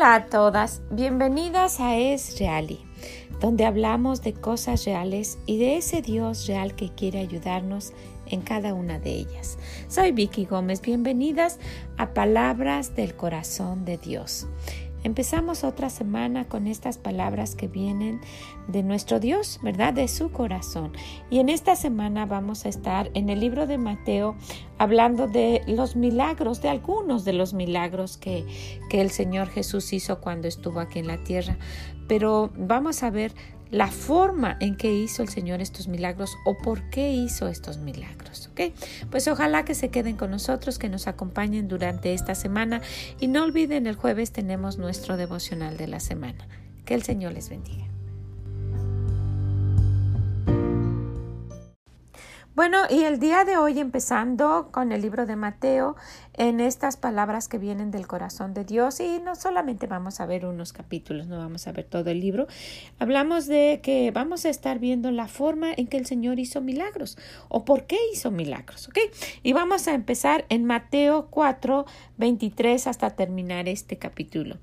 Hola 0.00 0.14
a 0.14 0.24
todas, 0.24 0.80
bienvenidas 0.90 1.78
a 1.78 1.98
Es 1.98 2.38
Reali, 2.38 2.80
donde 3.38 3.66
hablamos 3.66 4.22
de 4.22 4.32
cosas 4.32 4.86
reales 4.86 5.38
y 5.44 5.58
de 5.58 5.76
ese 5.76 6.00
Dios 6.00 6.46
real 6.46 6.74
que 6.74 6.88
quiere 6.88 7.18
ayudarnos 7.18 7.92
en 8.24 8.40
cada 8.40 8.72
una 8.72 8.98
de 8.98 9.10
ellas. 9.10 9.58
Soy 9.88 10.12
Vicky 10.12 10.46
Gómez, 10.46 10.80
bienvenidas 10.80 11.58
a 11.98 12.14
Palabras 12.14 12.96
del 12.96 13.14
Corazón 13.14 13.84
de 13.84 13.98
Dios. 13.98 14.46
Empezamos 15.02 15.64
otra 15.64 15.88
semana 15.88 16.46
con 16.46 16.66
estas 16.66 16.98
palabras 16.98 17.54
que 17.54 17.68
vienen 17.68 18.20
de 18.68 18.82
nuestro 18.82 19.18
Dios, 19.18 19.58
¿verdad? 19.62 19.94
De 19.94 20.08
su 20.08 20.30
corazón. 20.30 20.92
Y 21.30 21.38
en 21.38 21.48
esta 21.48 21.74
semana 21.74 22.26
vamos 22.26 22.66
a 22.66 22.68
estar 22.68 23.10
en 23.14 23.30
el 23.30 23.40
libro 23.40 23.66
de 23.66 23.78
Mateo 23.78 24.36
hablando 24.78 25.26
de 25.26 25.62
los 25.66 25.96
milagros, 25.96 26.60
de 26.60 26.68
algunos 26.68 27.24
de 27.24 27.32
los 27.32 27.54
milagros 27.54 28.16
que, 28.16 28.44
que 28.90 29.00
el 29.00 29.10
Señor 29.10 29.48
Jesús 29.48 29.92
hizo 29.92 30.20
cuando 30.20 30.48
estuvo 30.48 30.80
aquí 30.80 30.98
en 30.98 31.06
la 31.06 31.18
tierra. 31.24 31.56
Pero 32.06 32.50
vamos 32.56 33.02
a 33.02 33.10
ver 33.10 33.32
la 33.70 33.88
forma 33.88 34.56
en 34.60 34.76
que 34.76 34.92
hizo 34.92 35.22
el 35.22 35.28
Señor 35.28 35.60
estos 35.60 35.88
milagros 35.88 36.36
o 36.44 36.56
por 36.58 36.88
qué 36.90 37.12
hizo 37.12 37.48
estos 37.48 37.78
milagros. 37.78 38.48
¿ok? 38.52 38.72
Pues 39.10 39.28
ojalá 39.28 39.64
que 39.64 39.74
se 39.74 39.90
queden 39.90 40.16
con 40.16 40.30
nosotros, 40.30 40.78
que 40.78 40.88
nos 40.88 41.06
acompañen 41.06 41.68
durante 41.68 42.14
esta 42.14 42.34
semana 42.34 42.82
y 43.20 43.28
no 43.28 43.44
olviden 43.44 43.86
el 43.86 43.96
jueves 43.96 44.32
tenemos 44.32 44.78
nuestro 44.78 45.16
devocional 45.16 45.76
de 45.76 45.88
la 45.88 46.00
semana. 46.00 46.46
Que 46.84 46.94
el 46.94 47.02
Señor 47.02 47.32
les 47.32 47.48
bendiga. 47.48 47.89
Bueno, 52.56 52.78
y 52.90 53.04
el 53.04 53.20
día 53.20 53.44
de 53.44 53.56
hoy 53.56 53.78
empezando 53.78 54.70
con 54.72 54.90
el 54.90 55.02
libro 55.02 55.24
de 55.24 55.36
Mateo, 55.36 55.94
en 56.34 56.58
estas 56.58 56.96
palabras 56.96 57.46
que 57.46 57.58
vienen 57.58 57.92
del 57.92 58.08
corazón 58.08 58.54
de 58.54 58.64
Dios, 58.64 58.98
y 58.98 59.20
no 59.20 59.36
solamente 59.36 59.86
vamos 59.86 60.20
a 60.20 60.26
ver 60.26 60.44
unos 60.44 60.72
capítulos, 60.72 61.28
no 61.28 61.38
vamos 61.38 61.68
a 61.68 61.72
ver 61.72 61.84
todo 61.84 62.10
el 62.10 62.18
libro, 62.18 62.48
hablamos 62.98 63.46
de 63.46 63.80
que 63.84 64.10
vamos 64.10 64.44
a 64.44 64.48
estar 64.48 64.80
viendo 64.80 65.12
la 65.12 65.28
forma 65.28 65.72
en 65.72 65.86
que 65.86 65.96
el 65.96 66.06
Señor 66.06 66.40
hizo 66.40 66.60
milagros 66.60 67.16
o 67.48 67.64
por 67.64 67.84
qué 67.84 67.98
hizo 68.12 68.32
milagros, 68.32 68.88
¿ok? 68.88 68.98
Y 69.44 69.52
vamos 69.52 69.86
a 69.86 69.94
empezar 69.94 70.44
en 70.48 70.64
Mateo 70.64 71.28
4, 71.30 71.86
23 72.18 72.88
hasta 72.88 73.10
terminar 73.10 73.68
este 73.68 73.96
capítulo. 73.96 74.56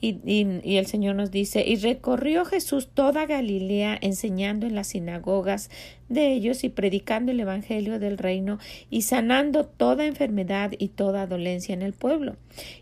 Y, 0.00 0.76
el 0.76 0.86
Señor 0.86 1.16
nos 1.16 1.32
dice, 1.32 1.64
y 1.66 1.74
recorrió 1.74 2.44
Jesús 2.44 2.88
toda 2.88 3.26
Galilea 3.26 3.98
enseñando 4.00 4.64
en 4.64 4.76
las 4.76 4.88
sinagogas 4.88 5.70
de 6.08 6.32
ellos 6.32 6.62
y 6.62 6.68
predicando 6.68 7.32
el 7.32 7.40
Evangelio 7.40 7.98
del 7.98 8.16
reino 8.16 8.60
y 8.90 9.02
sanando 9.02 9.66
toda 9.66 10.06
enfermedad 10.06 10.70
y 10.78 10.88
toda 10.88 11.26
dolencia 11.26 11.74
en 11.74 11.82
el 11.82 11.94
pueblo. 11.94 12.36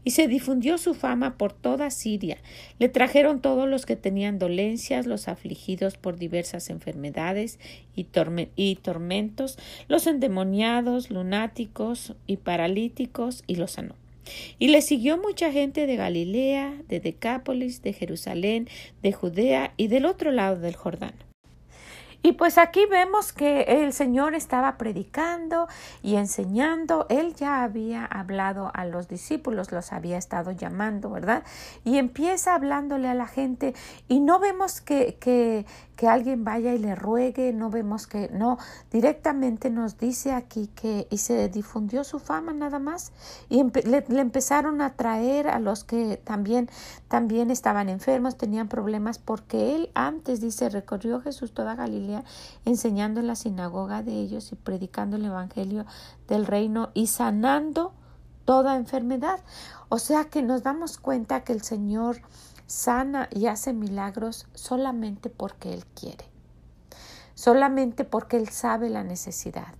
Y 0.04 0.10
se 0.10 0.28
difundió 0.28 0.76
su 0.76 0.92
fama 0.92 1.38
por 1.38 1.54
toda 1.54 1.90
Siria. 1.90 2.36
Le 2.78 2.90
trajeron 2.90 3.40
todos 3.40 3.66
los 3.66 3.86
que 3.86 3.96
tenían 3.96 4.38
dolencias, 4.38 5.06
los 5.06 5.26
afligidos 5.26 5.96
por 5.96 6.18
diversas 6.18 6.68
enfermedades 6.68 7.58
y, 7.94 8.06
y 8.56 8.76
tormentos, 8.76 9.58
los 9.88 10.06
endemoniados, 10.06 11.10
lunáticos 11.10 12.12
y 12.26 12.36
paralíticos, 12.36 13.42
y 13.46 13.54
los 13.54 13.70
sanó. 13.72 13.94
Y 14.58 14.68
le 14.68 14.82
siguió 14.82 15.18
mucha 15.18 15.52
gente 15.52 15.86
de 15.86 15.96
Galilea, 15.96 16.74
de 16.88 17.00
Decápolis, 17.00 17.82
de 17.82 17.92
Jerusalén, 17.92 18.68
de 19.02 19.12
Judea 19.12 19.72
y 19.76 19.88
del 19.88 20.06
otro 20.06 20.30
lado 20.30 20.60
del 20.60 20.76
Jordán. 20.76 21.25
Y 22.22 22.32
pues 22.32 22.58
aquí 22.58 22.86
vemos 22.86 23.32
que 23.32 23.62
el 23.62 23.92
Señor 23.92 24.34
estaba 24.34 24.76
predicando 24.78 25.68
y 26.02 26.16
enseñando. 26.16 27.06
Él 27.08 27.34
ya 27.34 27.62
había 27.62 28.04
hablado 28.04 28.70
a 28.74 28.84
los 28.84 29.08
discípulos, 29.08 29.72
los 29.72 29.92
había 29.92 30.18
estado 30.18 30.50
llamando, 30.50 31.10
¿verdad? 31.10 31.44
Y 31.84 31.98
empieza 31.98 32.54
hablándole 32.54 33.08
a 33.08 33.14
la 33.14 33.26
gente 33.26 33.74
y 34.08 34.20
no 34.20 34.40
vemos 34.40 34.80
que, 34.80 35.16
que, 35.20 35.66
que 35.96 36.08
alguien 36.08 36.44
vaya 36.44 36.74
y 36.74 36.78
le 36.78 36.94
ruegue, 36.94 37.52
no 37.52 37.70
vemos 37.70 38.06
que, 38.06 38.28
no, 38.32 38.58
directamente 38.92 39.70
nos 39.70 39.98
dice 39.98 40.32
aquí 40.32 40.68
que 40.74 41.06
y 41.10 41.18
se 41.18 41.48
difundió 41.48 42.04
su 42.04 42.18
fama 42.18 42.52
nada 42.52 42.78
más 42.78 43.12
y 43.48 43.64
le, 43.64 44.04
empezaron 44.20 44.80
a 44.82 44.94
traer 44.94 45.48
a 45.48 45.58
los 45.58 45.84
que 45.84 46.18
también, 46.22 46.68
también 47.08 47.50
estaban 47.50 47.88
enfermos, 47.88 48.36
tenían 48.36 48.68
problemas, 48.68 49.18
porque 49.18 49.74
él 49.74 49.90
antes, 49.94 50.40
dice, 50.40 50.68
recorrió 50.68 51.20
Jesús 51.20 51.52
toda 51.52 51.74
Galilea 51.74 52.05
enseñando 52.64 53.20
en 53.20 53.26
la 53.26 53.36
sinagoga 53.36 54.02
de 54.02 54.12
ellos 54.12 54.52
y 54.52 54.56
predicando 54.56 55.16
el 55.16 55.24
Evangelio 55.24 55.86
del 56.28 56.46
reino 56.46 56.90
y 56.94 57.08
sanando 57.08 57.92
toda 58.44 58.76
enfermedad. 58.76 59.40
O 59.88 59.98
sea 59.98 60.24
que 60.24 60.42
nos 60.42 60.62
damos 60.62 60.98
cuenta 60.98 61.44
que 61.44 61.52
el 61.52 61.62
Señor 61.62 62.22
sana 62.66 63.28
y 63.30 63.46
hace 63.46 63.72
milagros 63.72 64.46
solamente 64.54 65.30
porque 65.30 65.72
Él 65.72 65.84
quiere, 65.86 66.24
solamente 67.34 68.04
porque 68.04 68.36
Él 68.36 68.48
sabe 68.48 68.90
la 68.90 69.04
necesidad, 69.04 69.74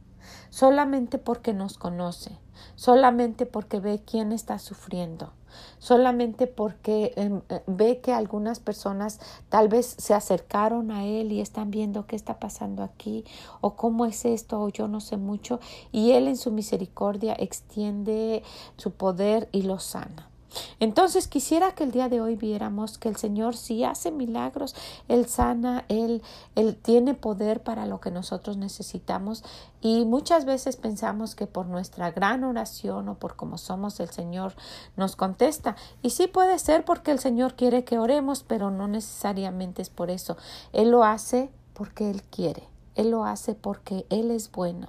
solamente 0.51 1.19
porque 1.19 1.53
nos 1.53 1.79
conoce, 1.79 2.39
solamente 2.77 3.47
porque 3.47 3.81
ve 3.81 4.01
quién 4.05 4.31
está 4.31 4.61
sufriendo, 4.61 5.33
solamente 5.79 6.47
porque 6.47 7.13
em, 7.17 7.41
eh, 7.49 7.63
ve 7.67 8.01
que 8.01 8.13
algunas 8.13 8.61
personas 8.61 9.19
tal 9.49 9.69
vez 9.69 9.97
se 9.99 10.15
acercaron 10.15 10.93
a 10.93 11.05
él 11.05 11.33
y 11.33 11.41
están 11.41 11.71
viendo 11.71 12.07
qué 12.07 12.15
está 12.15 12.39
pasando 12.39 12.85
aquí 12.85 13.25
o 13.61 13.75
cómo 13.75 14.07
es 14.07 14.25
esto 14.25 14.61
o 14.61 14.69
yo 14.69 14.87
no 14.87 15.01
sé 15.01 15.17
mucho 15.17 15.59
y 15.91 16.13
él 16.13 16.29
en 16.29 16.37
su 16.37 16.53
misericordia 16.53 17.35
extiende 17.39 18.45
su 18.77 18.93
poder 18.93 19.49
y 19.51 19.63
lo 19.63 19.81
sana. 19.81 20.31
Entonces 20.81 21.29
quisiera 21.29 21.73
que 21.73 21.85
el 21.85 21.93
día 21.93 22.09
de 22.09 22.21
hoy 22.21 22.37
viéramos 22.37 22.99
que 22.99 23.09
el 23.09 23.17
Señor 23.17 23.57
sí 23.57 23.85
hace 23.85 24.11
milagros, 24.11 24.75
Él 25.09 25.27
sana, 25.27 25.85
Él, 25.89 26.23
Él 26.55 26.77
tiene 26.77 27.15
poder 27.15 27.63
para 27.63 27.87
lo 27.87 28.01
que 28.01 28.11
nosotros 28.11 28.57
necesitamos 28.57 29.43
y 29.81 30.05
muchas 30.05 30.45
veces 30.45 30.77
pensamos 30.77 31.35
que 31.35 31.47
por 31.47 31.67
nuestra 31.67 32.11
gran 32.11 32.45
oración 32.45 33.09
o 33.09 33.15
por 33.15 33.37
como 33.37 33.59
somos 33.59 34.01
el 34.01 34.09
Señor 34.09 34.55
nos 34.97 35.17
contesta. 35.17 35.77
Y 36.03 36.11
sí 36.11 36.27
puede 36.27 36.59
ser 36.59 36.85
porque 36.85 37.13
el 37.13 37.19
Señor 37.19 37.55
quiere 37.55 37.85
que 37.85 37.99
oremos, 37.99 38.43
pero 38.43 38.71
no 38.71 38.89
necesariamente 38.89 39.83
es 39.83 39.91
por 39.91 40.11
eso. 40.11 40.37
Él 40.73 40.91
lo 40.91 41.05
hace 41.05 41.51
porque 41.73 42.11
Él 42.11 42.23
quiere, 42.25 42.65
Él 42.95 43.11
lo 43.11 43.25
hace 43.25 43.55
porque 43.55 44.07
Él 44.11 44.31
es 44.31 44.51
bueno. 44.51 44.89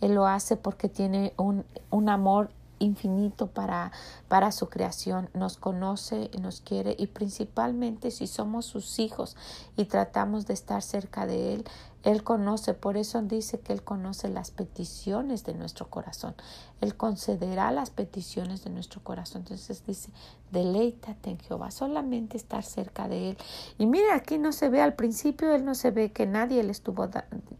Él 0.00 0.14
lo 0.14 0.26
hace 0.26 0.56
porque 0.56 0.88
tiene 0.88 1.32
un, 1.36 1.64
un 1.90 2.08
amor 2.08 2.50
infinito 2.78 3.48
para, 3.48 3.92
para 4.28 4.52
su 4.52 4.68
creación, 4.68 5.30
nos 5.34 5.56
conoce, 5.56 6.30
nos 6.40 6.60
quiere 6.60 6.94
y 6.98 7.08
principalmente 7.08 8.10
si 8.10 8.26
somos 8.26 8.66
sus 8.66 8.98
hijos 8.98 9.36
y 9.76 9.84
tratamos 9.86 10.46
de 10.46 10.54
estar 10.54 10.82
cerca 10.82 11.26
de 11.26 11.54
Él, 11.54 11.64
Él 12.04 12.22
conoce, 12.22 12.74
por 12.74 12.96
eso 12.96 13.20
dice 13.22 13.58
que 13.58 13.72
Él 13.72 13.82
conoce 13.82 14.28
las 14.28 14.50
peticiones 14.52 15.44
de 15.44 15.54
nuestro 15.54 15.88
corazón, 15.88 16.34
Él 16.80 16.96
concederá 16.96 17.72
las 17.72 17.90
peticiones 17.90 18.62
de 18.62 18.70
nuestro 18.70 19.02
corazón. 19.02 19.42
Entonces 19.42 19.84
dice, 19.84 20.10
deleítate 20.52 21.30
en 21.30 21.38
Jehová, 21.38 21.70
solamente 21.70 22.36
estar 22.36 22.62
cerca 22.62 23.08
de 23.08 23.30
Él. 23.30 23.38
Y 23.78 23.86
mira, 23.86 24.14
aquí 24.14 24.38
no 24.38 24.52
se 24.52 24.68
ve 24.68 24.80
al 24.80 24.94
principio, 24.94 25.52
Él 25.52 25.64
no 25.64 25.74
se 25.74 25.90
ve 25.90 26.12
que 26.12 26.26
nadie 26.26 26.62
le 26.62 26.70
estuvo 26.70 27.08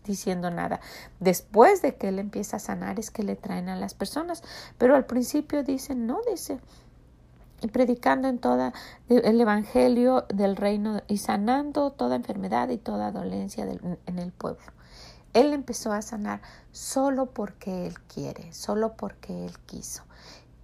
diciendo 0.04 0.50
nada. 0.50 0.80
Después 1.18 1.82
de 1.82 1.96
que 1.96 2.08
Él 2.08 2.20
empieza 2.20 2.58
a 2.58 2.60
sanar 2.60 3.00
es 3.00 3.10
que 3.10 3.24
le 3.24 3.34
traen 3.34 3.68
a 3.68 3.76
las 3.76 3.94
personas, 3.94 4.44
pero 4.78 4.94
al 4.94 5.06
principio 5.06 5.64
dice, 5.64 5.96
no, 5.96 6.20
dice, 6.30 6.60
predicando 7.72 8.28
en 8.28 8.38
toda 8.38 8.72
el 9.08 9.40
evangelio 9.40 10.26
del 10.28 10.56
reino 10.56 11.02
y 11.08 11.18
sanando 11.18 11.90
toda 11.90 12.16
enfermedad 12.16 12.68
y 12.68 12.78
toda 12.78 13.10
dolencia 13.10 13.66
en 14.06 14.18
el 14.18 14.32
pueblo. 14.32 14.72
Él 15.34 15.52
empezó 15.52 15.92
a 15.92 16.02
sanar 16.02 16.40
solo 16.72 17.26
porque 17.26 17.86
Él 17.86 18.00
quiere, 18.12 18.52
solo 18.52 18.94
porque 18.94 19.46
Él 19.46 19.58
quiso. 19.66 20.04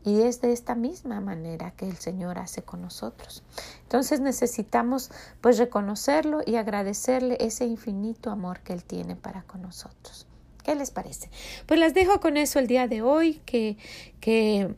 Y 0.04 0.22
es 0.22 0.40
de 0.42 0.52
esta 0.52 0.74
misma 0.74 1.20
manera 1.20 1.70
que 1.70 1.88
el 1.88 1.96
Señor 1.96 2.38
hace 2.38 2.62
con 2.62 2.82
nosotros. 2.82 3.42
Entonces 3.82 4.20
necesitamos 4.20 5.10
pues 5.40 5.58
reconocerlo 5.58 6.40
y 6.44 6.56
agradecerle 6.56 7.38
ese 7.40 7.64
infinito 7.64 8.30
amor 8.30 8.60
que 8.60 8.74
Él 8.74 8.84
tiene 8.84 9.16
para 9.16 9.42
con 9.44 9.62
nosotros. 9.62 10.26
¿Qué 10.62 10.74
les 10.74 10.90
parece? 10.90 11.30
Pues 11.66 11.78
las 11.78 11.92
dejo 11.92 12.20
con 12.20 12.38
eso 12.38 12.58
el 12.58 12.66
día 12.66 12.88
de 12.88 13.02
hoy, 13.02 13.34
que, 13.44 13.76
que 14.20 14.74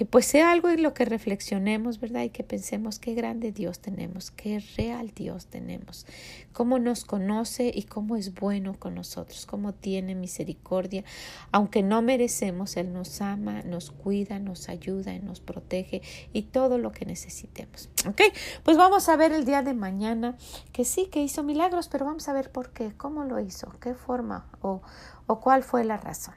que 0.00 0.06
pues 0.06 0.24
sea 0.24 0.50
algo 0.50 0.70
en 0.70 0.82
lo 0.82 0.94
que 0.94 1.04
reflexionemos, 1.04 2.00
¿verdad? 2.00 2.22
Y 2.22 2.30
que 2.30 2.42
pensemos 2.42 2.98
qué 2.98 3.12
grande 3.12 3.52
Dios 3.52 3.80
tenemos, 3.80 4.30
qué 4.30 4.64
real 4.78 5.12
Dios 5.14 5.44
tenemos, 5.44 6.06
cómo 6.54 6.78
nos 6.78 7.04
conoce 7.04 7.70
y 7.74 7.82
cómo 7.82 8.16
es 8.16 8.32
bueno 8.32 8.72
con 8.78 8.94
nosotros, 8.94 9.44
cómo 9.44 9.74
tiene 9.74 10.14
misericordia, 10.14 11.04
aunque 11.52 11.82
no 11.82 12.00
merecemos, 12.00 12.78
Él 12.78 12.94
nos 12.94 13.20
ama, 13.20 13.60
nos 13.64 13.90
cuida, 13.90 14.38
nos 14.38 14.70
ayuda, 14.70 15.12
nos 15.18 15.40
protege 15.40 16.00
y 16.32 16.44
todo 16.44 16.78
lo 16.78 16.92
que 16.92 17.04
necesitemos. 17.04 17.90
¿Ok? 18.08 18.22
Pues 18.62 18.78
vamos 18.78 19.06
a 19.10 19.16
ver 19.16 19.32
el 19.32 19.44
día 19.44 19.60
de 19.60 19.74
mañana 19.74 20.38
que 20.72 20.86
sí, 20.86 21.08
que 21.12 21.22
hizo 21.22 21.42
milagros, 21.42 21.88
pero 21.88 22.06
vamos 22.06 22.26
a 22.26 22.32
ver 22.32 22.50
por 22.50 22.70
qué, 22.70 22.94
cómo 22.96 23.24
lo 23.24 23.38
hizo, 23.38 23.70
qué 23.80 23.92
forma 23.92 24.48
o, 24.62 24.80
o 25.26 25.40
cuál 25.40 25.62
fue 25.62 25.84
la 25.84 25.98
razón. 25.98 26.32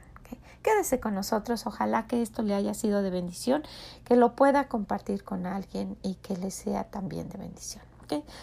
Quédese 0.64 0.98
con 0.98 1.14
nosotros. 1.14 1.66
Ojalá 1.66 2.08
que 2.08 2.22
esto 2.22 2.42
le 2.42 2.54
haya 2.54 2.74
sido 2.74 3.02
de 3.02 3.10
bendición, 3.10 3.62
que 4.04 4.16
lo 4.16 4.34
pueda 4.34 4.66
compartir 4.66 5.22
con 5.22 5.46
alguien 5.46 5.96
y 6.02 6.16
que 6.16 6.36
le 6.36 6.50
sea 6.50 6.84
también 6.84 7.28
de 7.28 7.38
bendición. 7.38 7.84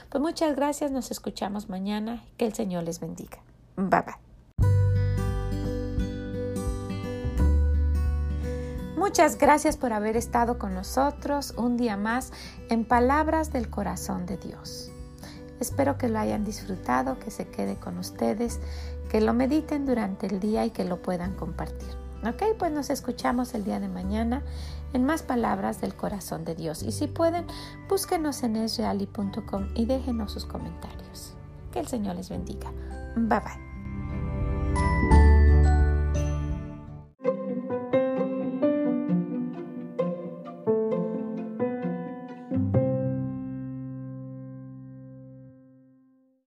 Pues 0.09 0.21
muchas 0.21 0.55
gracias, 0.55 0.91
nos 0.91 1.11
escuchamos 1.11 1.69
mañana. 1.69 2.23
Que 2.37 2.45
el 2.45 2.53
Señor 2.53 2.83
les 2.83 2.99
bendiga. 2.99 3.39
Bye 3.75 4.01
bye. 4.01 4.31
Muchas 8.97 9.37
gracias 9.37 9.77
por 9.77 9.93
haber 9.93 10.15
estado 10.15 10.59
con 10.59 10.73
nosotros 10.73 11.53
un 11.57 11.75
día 11.75 11.97
más 11.97 12.31
en 12.69 12.85
Palabras 12.85 13.51
del 13.51 13.69
Corazón 13.69 14.25
de 14.25 14.37
Dios. 14.37 14.91
Espero 15.59 15.97
que 15.97 16.07
lo 16.07 16.19
hayan 16.19 16.43
disfrutado, 16.43 17.19
que 17.19 17.31
se 17.31 17.47
quede 17.47 17.77
con 17.77 17.97
ustedes, 17.97 18.59
que 19.09 19.21
lo 19.21 19.33
mediten 19.33 19.85
durante 19.85 20.27
el 20.27 20.39
día 20.39 20.65
y 20.65 20.71
que 20.71 20.85
lo 20.85 21.01
puedan 21.01 21.35
compartir. 21.35 22.00
Ok, 22.23 22.43
pues 22.59 22.71
nos 22.71 22.89
escuchamos 22.89 23.53
el 23.55 23.63
día 23.63 23.79
de 23.79 23.87
mañana 23.87 24.43
en 24.93 25.05
más 25.05 25.23
palabras 25.23 25.81
del 25.81 25.95
corazón 25.95 26.45
de 26.45 26.55
Dios. 26.55 26.83
Y 26.83 26.91
si 26.91 27.07
pueden, 27.07 27.45
búsquenos 27.89 28.43
en 28.43 28.57
esreali.com 28.57 29.69
y 29.75 29.85
déjenos 29.85 30.31
sus 30.31 30.45
comentarios. 30.45 31.33
Que 31.71 31.79
el 31.79 31.87
Señor 31.87 32.15
les 32.15 32.29
bendiga. 32.29 32.71
Bye 33.15 33.39
bye. 33.39 35.30